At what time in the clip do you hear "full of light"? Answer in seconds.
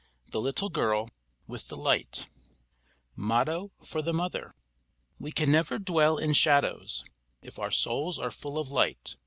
8.31-9.15